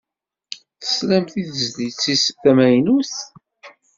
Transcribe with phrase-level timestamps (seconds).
[0.81, 3.13] Teslamt i tezlit-is tamaynut?